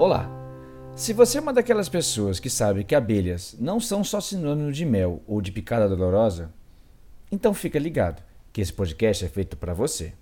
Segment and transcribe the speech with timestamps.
[0.00, 0.26] Olá!
[0.96, 4.86] Se você é uma daquelas pessoas que sabe que abelhas não são só sinônimo de
[4.86, 6.50] mel ou de picada dolorosa,
[7.30, 10.14] então fica ligado que esse podcast é feito para você.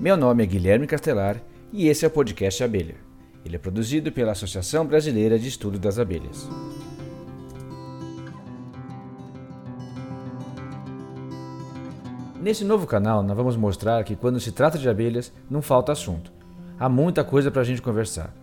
[0.00, 1.38] Meu nome é Guilherme Castelar
[1.70, 2.96] e esse é o podcast Abelha.
[3.44, 6.48] Ele é produzido pela Associação Brasileira de Estudo das Abelhas.
[12.44, 16.30] Nesse novo canal, nós vamos mostrar que quando se trata de abelhas, não falta assunto.
[16.78, 18.34] Há muita coisa para a gente conversar.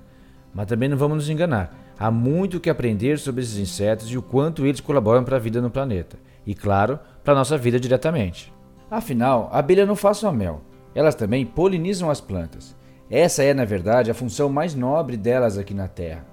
[0.51, 1.71] Mas também não vamos nos enganar.
[1.99, 5.61] Há muito que aprender sobre esses insetos e o quanto eles colaboram para a vida
[5.61, 6.17] no planeta.
[6.47, 8.51] E, claro, para a nossa vida diretamente.
[8.89, 10.61] Afinal, a abelha não faz só mel.
[10.95, 12.75] Elas também polinizam as plantas.
[13.07, 16.25] Essa é, na verdade, a função mais nobre delas aqui na Terra.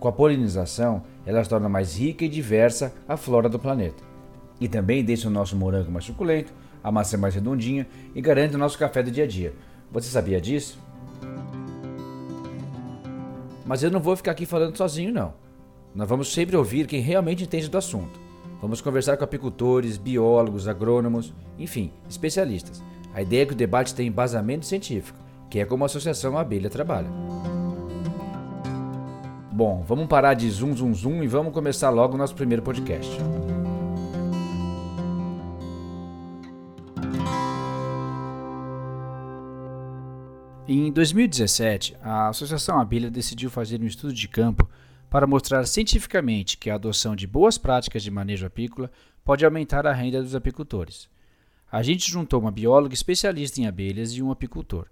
[0.00, 4.11] Com a polinização, elas tornam mais rica e diversa a flora do planeta.
[4.60, 6.52] E também deixam o nosso morango mais suculento,
[6.82, 9.54] a maçã mais redondinha e garante o nosso café do dia a dia.
[9.90, 10.78] Você sabia disso?
[13.64, 15.34] Mas eu não vou ficar aqui falando sozinho, não.
[15.94, 18.20] Nós vamos sempre ouvir quem realmente entende do assunto.
[18.60, 22.82] Vamos conversar com apicultores, biólogos, agrônomos, enfim, especialistas.
[23.12, 25.18] A ideia é que o debate tenha embasamento científico,
[25.50, 27.08] que é como a Associação Abelha trabalha.
[29.50, 33.10] Bom, vamos parar de zoom, zoom, zoom e vamos começar logo o nosso primeiro podcast.
[40.68, 44.70] Em 2017, a Associação Abelha decidiu fazer um estudo de campo
[45.10, 48.88] para mostrar cientificamente que a adoção de boas práticas de manejo apícola
[49.24, 51.08] pode aumentar a renda dos apicultores.
[51.70, 54.86] A gente juntou uma bióloga especialista em abelhas e um apicultor.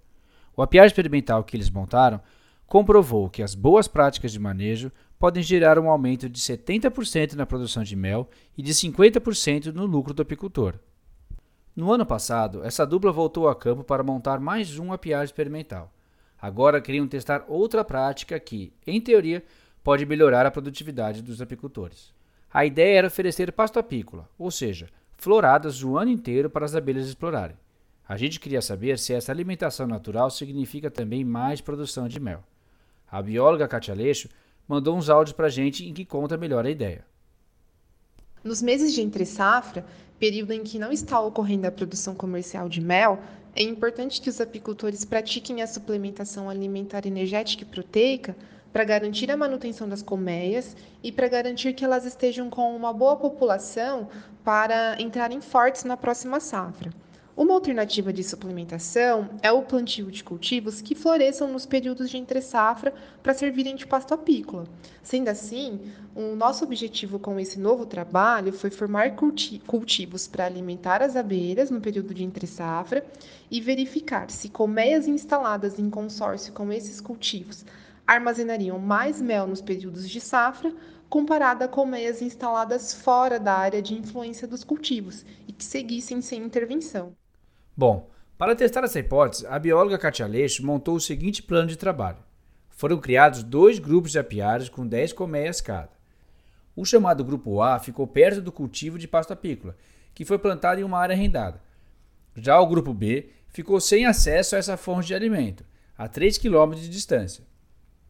[0.57, 2.19] O apiário experimental que eles montaram
[2.67, 7.81] comprovou que as boas práticas de manejo podem gerar um aumento de 70% na produção
[7.81, 10.75] de mel e de 50% no lucro do apicultor.
[11.73, 15.89] No ano passado, essa dupla voltou a campo para montar mais um apiário experimental.
[16.39, 19.41] Agora queriam testar outra prática que, em teoria,
[19.81, 22.13] pode melhorar a produtividade dos apicultores.
[22.53, 27.07] A ideia era oferecer pasto apícola, ou seja, floradas o ano inteiro para as abelhas
[27.07, 27.55] explorarem.
[28.05, 32.43] A gente queria saber se essa alimentação natural significa também mais produção de mel.
[33.09, 34.27] A bióloga Katia Leixo
[34.67, 37.05] mandou uns áudios para a gente em que conta melhor a ideia.
[38.43, 39.85] Nos meses de entre safra,
[40.17, 43.19] período em que não está ocorrendo a produção comercial de mel,
[43.55, 48.35] é importante que os apicultores pratiquem a suplementação alimentar energética e proteica
[48.73, 53.15] para garantir a manutenção das colmeias e para garantir que elas estejam com uma boa
[53.15, 54.09] população
[54.43, 56.91] para entrarem fortes na próxima safra.
[57.41, 62.93] Uma alternativa de suplementação é o plantio de cultivos que floresçam nos períodos de entre-safra
[63.23, 64.65] para servirem de pasto apícola.
[65.01, 65.79] Sendo assim,
[66.13, 71.71] o nosso objetivo com esse novo trabalho foi formar culti cultivos para alimentar as abelhas
[71.71, 73.03] no período de entre-safra
[73.49, 77.65] e verificar se colmeias instaladas em consórcio com esses cultivos
[78.05, 80.71] armazenariam mais mel nos períodos de safra
[81.09, 86.43] comparada a colmeias instaladas fora da área de influência dos cultivos e que seguissem sem
[86.43, 87.15] intervenção.
[87.81, 92.19] Bom, para testar essa hipótese, a bióloga Katia Leixo montou o seguinte plano de trabalho.
[92.69, 95.89] Foram criados dois grupos de apiários com 10 colmeias cada.
[96.75, 99.75] O chamado grupo A ficou perto do cultivo de pasto apícola,
[100.13, 101.59] que foi plantado em uma área arrendada.
[102.35, 105.65] Já o grupo B ficou sem acesso a essa fonte de alimento,
[105.97, 107.43] a 3 km de distância.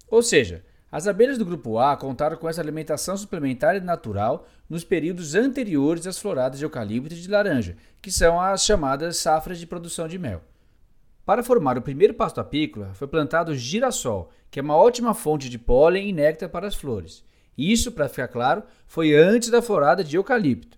[0.10, 4.84] Ou seja, as abelhas do grupo A contaram com essa alimentação suplementar e natural nos
[4.84, 9.66] períodos anteriores às floradas de eucalipto e de laranja, que são as chamadas safras de
[9.66, 10.41] produção de mel.
[11.25, 15.57] Para formar o primeiro pasto apícola, foi plantado girassol, que é uma ótima fonte de
[15.57, 17.24] pólen e néctar para as flores.
[17.57, 20.78] Isso, para ficar claro, foi antes da florada de eucalipto.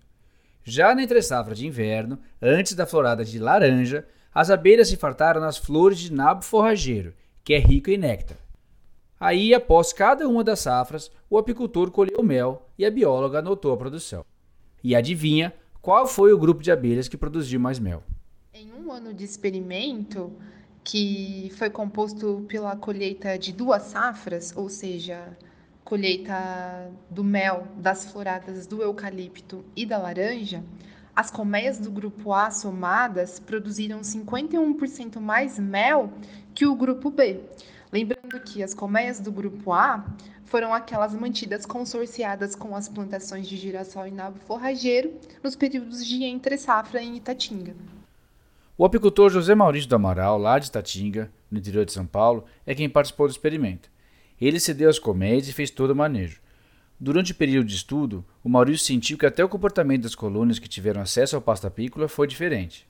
[0.62, 5.56] Já na entre-safra de inverno, antes da florada de laranja, as abelhas se fartaram nas
[5.56, 8.43] flores de nabo forrageiro, que é rico em néctar.
[9.24, 13.76] Aí, após cada uma das safras, o apicultor colheu mel e a bióloga anotou a
[13.78, 14.22] produção.
[14.82, 18.02] E adivinha qual foi o grupo de abelhas que produziu mais mel?
[18.52, 20.30] Em um ano de experimento,
[20.84, 25.34] que foi composto pela colheita de duas safras, ou seja,
[25.86, 30.62] colheita do mel das floradas do eucalipto e da laranja,
[31.16, 36.12] as colmeias do grupo A somadas produziram 51% mais mel
[36.54, 37.40] que o grupo B.
[37.94, 40.04] Lembrando que as colmeias do grupo A
[40.46, 45.14] foram aquelas mantidas consorciadas com as plantações de girassol e nabo forrageiro
[45.44, 47.72] nos períodos de entre safra em Itatinga.
[48.76, 52.74] O apicultor José Maurício do Amaral, lá de Itatinga, no interior de São Paulo, é
[52.74, 53.88] quem participou do experimento.
[54.40, 56.40] Ele cedeu as colmeias e fez todo o manejo.
[56.98, 60.68] Durante o período de estudo, o Maurício sentiu que até o comportamento das colônias que
[60.68, 62.88] tiveram acesso ao pasto apícola foi diferente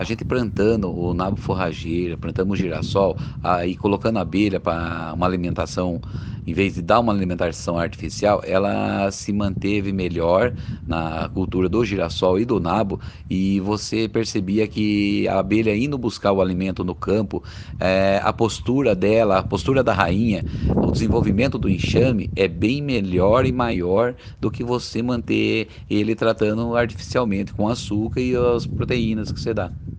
[0.00, 5.26] a gente plantando o nabo forrageiro, plantando o girassol, aí colocando a abelha para uma
[5.26, 6.00] alimentação,
[6.46, 10.54] em vez de dar uma alimentação artificial, ela se manteve melhor
[10.86, 12.98] na cultura do girassol e do nabo,
[13.28, 17.44] e você percebia que a abelha indo buscar o alimento no campo,
[17.78, 20.46] é, a postura dela, a postura da rainha,
[20.80, 26.74] o desenvolvimento do enxame é bem melhor e maior do que você manter ele tratando
[26.74, 29.89] artificialmente com açúcar e as proteínas que você dá.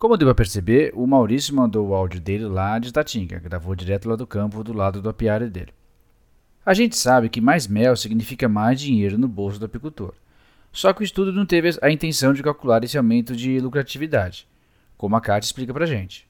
[0.00, 4.08] Como deu para perceber, o Maurício mandou o áudio dele lá de Tatinga, gravou direto
[4.08, 5.74] lá do campo, do lado do apiário dele.
[6.64, 10.14] A gente sabe que mais mel significa mais dinheiro no bolso do apicultor.
[10.72, 14.48] Só que o estudo não teve a intenção de calcular esse aumento de lucratividade,
[14.96, 16.26] como a Kátia explica para gente.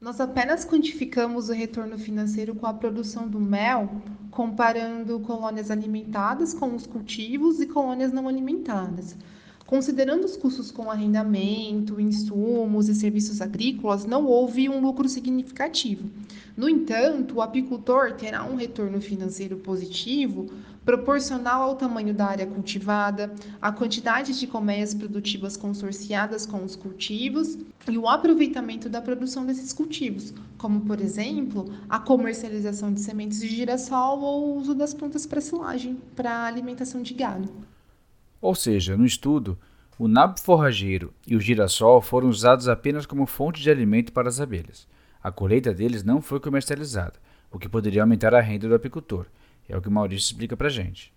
[0.00, 4.02] Nós apenas quantificamos o retorno financeiro com a produção do mel,
[4.32, 9.16] comparando colônias alimentadas com os cultivos e colônias não alimentadas.
[9.66, 16.08] Considerando os custos com arrendamento, insumos e serviços agrícolas, não houve um lucro significativo.
[16.56, 20.46] No entanto, o apicultor terá um retorno financeiro positivo
[20.84, 27.58] proporcional ao tamanho da área cultivada, à quantidade de colmeias produtivas consorciadas com os cultivos
[27.90, 33.48] e o aproveitamento da produção desses cultivos, como, por exemplo, a comercialização de sementes de
[33.48, 37.65] girassol ou o uso das plantas para silagem para alimentação de gado.
[38.46, 39.58] Ou seja, no estudo,
[39.98, 44.40] o nabo forrageiro e o girassol foram usados apenas como fonte de alimento para as
[44.40, 44.86] abelhas.
[45.20, 47.14] A colheita deles não foi comercializada,
[47.50, 49.26] o que poderia aumentar a renda do apicultor.
[49.68, 51.12] É o que Maurício explica para gente.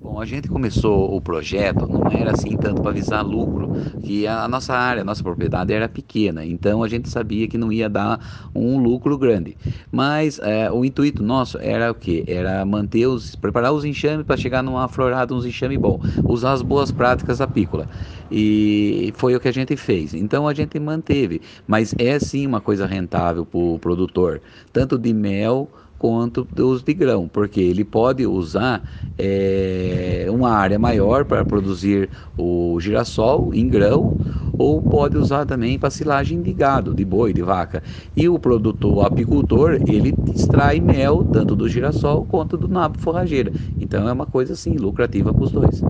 [0.00, 4.48] Bom, a gente começou o projeto, não era assim tanto para visar lucro, que a
[4.48, 8.50] nossa área, a nossa propriedade era pequena, então a gente sabia que não ia dar
[8.54, 9.56] um lucro grande.
[9.92, 12.24] Mas é, o intuito nosso era o que?
[12.26, 16.62] Era manter os, preparar os enxames para chegar numa florada, uns enxames bom, usar as
[16.62, 17.88] boas práticas apícola.
[18.30, 20.14] E foi o que a gente fez.
[20.14, 24.42] Então a gente manteve, mas é sim uma coisa rentável para o produtor,
[24.72, 25.70] tanto de mel
[26.02, 28.82] quanto dos de grão, porque ele pode usar
[29.16, 34.16] é, uma área maior para produzir o girassol em grão
[34.58, 37.84] ou pode usar também para silagem de gado, de boi, de vaca.
[38.16, 43.52] E o produtor, o apicultor, ele extrai mel tanto do girassol quanto do nabo forrageira.
[43.78, 45.80] Então é uma coisa assim lucrativa para os dois.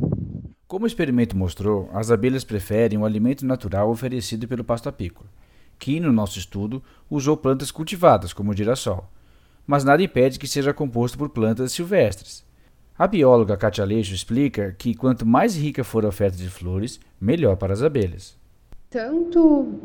[0.69, 5.31] Como o experimento mostrou, as abelhas preferem o alimento natural oferecido pelo pasto apícola,
[5.79, 9.09] que no nosso estudo usou plantas cultivadas como o girassol
[9.73, 12.45] mas nada impede que seja composto por plantas silvestres.
[12.99, 17.57] A bióloga Katia Leixo explica que quanto mais rica for a oferta de flores, melhor
[17.57, 18.37] para as abelhas.
[18.91, 19.81] Tanto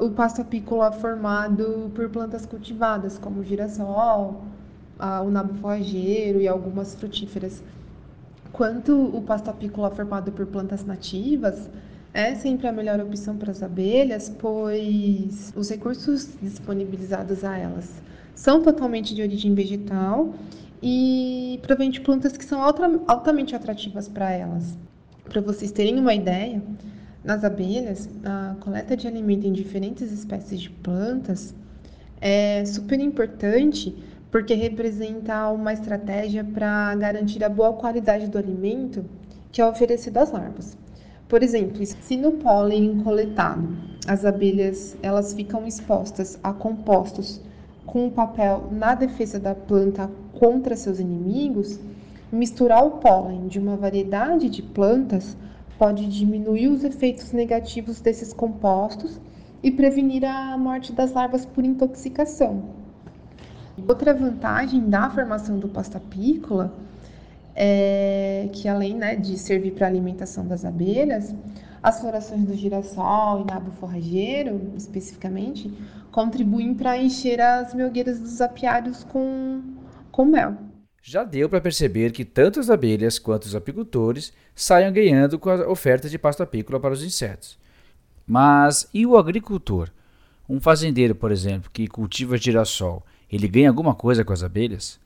[0.00, 4.44] o pasto apícola formado por plantas cultivadas, como o girassol,
[5.00, 7.60] uh, o nabo forrageiro e algumas frutíferas,
[8.52, 11.68] quanto o pasto apícola formado por plantas nativas,
[12.12, 18.04] é sempre a melhor opção para as abelhas, pois os recursos disponibilizados a elas
[18.34, 20.34] são totalmente de origem vegetal
[20.82, 24.76] e provém de plantas que são altamente atrativas para elas.
[25.24, 26.62] Para vocês terem uma ideia,
[27.24, 31.54] nas abelhas, a coleta de alimento em diferentes espécies de plantas
[32.20, 33.96] é super importante
[34.30, 39.04] porque representa uma estratégia para garantir a boa qualidade do alimento
[39.50, 40.76] que é oferecido às larvas.
[41.28, 43.68] Por exemplo, se no pólen coletado
[44.06, 47.40] as abelhas elas ficam expostas a compostos
[47.86, 51.78] com o papel na defesa da planta contra seus inimigos,
[52.32, 55.36] misturar o pólen de uma variedade de plantas
[55.78, 59.20] pode diminuir os efeitos negativos desses compostos
[59.62, 62.64] e prevenir a morte das larvas por intoxicação.
[63.88, 66.72] Outra vantagem da formação do pasto apícola
[67.56, 71.34] é que, além né, de servir para a alimentação das abelhas,
[71.84, 75.70] as florações do girassol e nabo forrageiro, especificamente,
[76.10, 79.60] contribuem para encher as melgueiras dos apiários com,
[80.10, 80.56] com mel.
[81.02, 85.68] Já deu para perceber que tanto as abelhas quanto os apicultores saiam ganhando com a
[85.68, 87.58] oferta de pasto apícola para os insetos.
[88.26, 89.90] Mas e o agricultor?
[90.48, 94.98] Um fazendeiro, por exemplo, que cultiva girassol, ele ganha alguma coisa com as abelhas?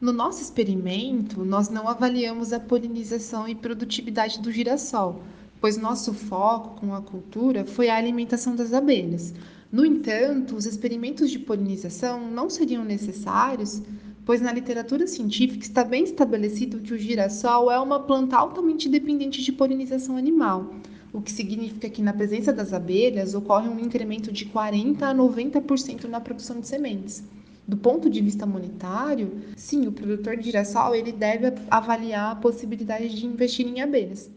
[0.00, 5.22] No nosso experimento, nós não avaliamos a polinização e produtividade do girassol,
[5.60, 9.34] pois nosso foco com a cultura foi a alimentação das abelhas.
[9.70, 13.82] No entanto, os experimentos de polinização não seriam necessários,
[14.24, 19.42] pois na literatura científica está bem estabelecido que o girassol é uma planta altamente dependente
[19.42, 20.74] de polinização animal,
[21.12, 26.04] o que significa que na presença das abelhas ocorre um incremento de 40 a 90%
[26.04, 27.22] na produção de sementes.
[27.66, 33.14] Do ponto de vista monetário, sim, o produtor de girassol ele deve avaliar a possibilidade
[33.14, 34.30] de investir em abelhas.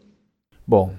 [0.67, 0.93] Bom,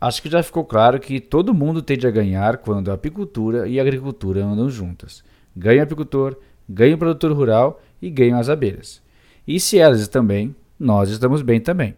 [0.00, 3.78] acho que já ficou claro que todo mundo tende a ganhar quando a apicultura e
[3.78, 5.22] a agricultura andam juntas.
[5.56, 6.36] Ganha o apicultor,
[6.68, 9.02] ganha o produtor rural e ganham as abelhas.
[9.46, 11.96] E se elas bem, nós estamos bem também.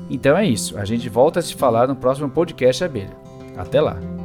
[0.09, 3.15] Então é isso, a gente volta a se falar no próximo podcast Abelha.
[3.57, 4.20] Até lá!